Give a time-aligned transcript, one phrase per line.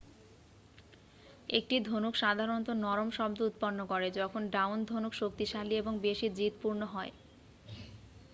[1.49, 7.11] একটি ধনুক সাধারণত নরম শব্দ উৎপন্ন করে যখন ডাউন-ধনুক শক্তিশালী এবং বেশি জিদপূর্ণ হয়